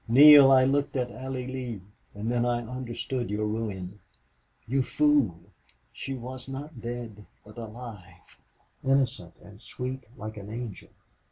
Neale, 0.07 0.49
I 0.49 0.65
looked 0.65 0.95
at 0.95 1.11
Allie 1.11 1.45
Lee, 1.45 1.83
and 2.15 2.31
then 2.31 2.43
I 2.43 2.63
understood 2.65 3.29
your 3.29 3.45
ruin. 3.45 3.99
You 4.67 4.81
fool! 4.81 5.39
She 5.93 6.15
was 6.15 6.47
not 6.49 6.81
dead, 6.81 7.23
but 7.45 7.59
alive. 7.59 8.39
Innocent 8.83 9.35
and 9.43 9.61
sweet 9.61 10.05
like 10.17 10.37
an 10.37 10.49
angel! 10.49 10.89